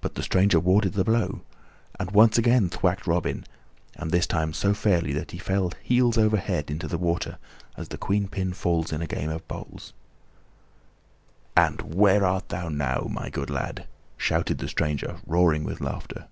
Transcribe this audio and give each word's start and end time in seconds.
But 0.00 0.14
the 0.14 0.22
stranger 0.22 0.58
warded 0.58 0.94
the 0.94 1.04
blow 1.04 1.42
and 2.00 2.12
once 2.12 2.38
again 2.38 2.70
thwacked 2.70 3.06
Robin, 3.06 3.44
and 3.94 4.10
this 4.10 4.26
time 4.26 4.54
so 4.54 4.72
fairly 4.72 5.12
that 5.12 5.32
he 5.32 5.38
fell 5.38 5.72
heels 5.82 6.16
over 6.16 6.38
head 6.38 6.70
into 6.70 6.88
the 6.88 6.96
water, 6.96 7.36
as 7.76 7.88
the 7.88 7.98
queen 7.98 8.26
pin 8.26 8.54
falls 8.54 8.90
in 8.90 9.02
a 9.02 9.06
game 9.06 9.28
of 9.28 9.46
bowls. 9.46 9.92
"And 11.54 11.92
where 11.94 12.24
art 12.24 12.48
thou 12.48 12.70
now, 12.70 13.06
my 13.10 13.28
good 13.28 13.50
lad?" 13.50 13.86
shouted 14.16 14.56
the 14.56 14.66
stranger, 14.68 15.18
roaring 15.26 15.62
with 15.64 15.78
laughter. 15.82 16.26